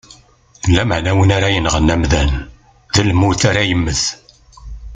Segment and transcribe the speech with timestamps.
[0.73, 2.31] Lameɛna win ara yenɣen amdan,
[2.93, 4.03] d lmut ara yemmet.